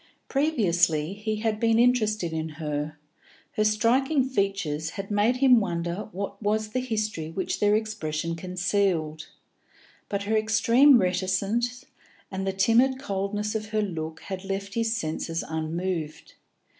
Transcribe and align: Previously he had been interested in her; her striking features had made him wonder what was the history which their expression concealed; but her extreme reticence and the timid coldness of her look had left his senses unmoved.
Previously 0.29 1.13
he 1.13 1.35
had 1.41 1.59
been 1.59 1.77
interested 1.77 2.33
in 2.33 2.49
her; 2.57 2.97
her 3.51 3.63
striking 3.63 4.27
features 4.27 4.89
had 4.91 5.11
made 5.11 5.35
him 5.37 5.59
wonder 5.59 6.09
what 6.11 6.41
was 6.41 6.69
the 6.69 6.79
history 6.79 7.29
which 7.29 7.59
their 7.59 7.75
expression 7.75 8.35
concealed; 8.35 9.27
but 10.09 10.23
her 10.23 10.35
extreme 10.35 10.97
reticence 10.97 11.85
and 12.31 12.47
the 12.47 12.51
timid 12.51 12.97
coldness 12.97 13.53
of 13.53 13.67
her 13.67 13.83
look 13.83 14.21
had 14.21 14.43
left 14.43 14.73
his 14.73 14.97
senses 14.97 15.43
unmoved. 15.47 16.33